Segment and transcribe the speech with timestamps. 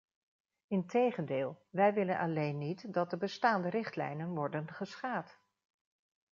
[0.67, 5.39] Integendeel, wij willen alleen niet dat de bestaande richtlijnen worden geschaad.